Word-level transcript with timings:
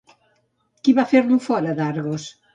Qui 0.87 0.95
va 1.01 1.05
fer-lo 1.13 1.39
fora 1.51 1.77
d'Argos? 1.83 2.29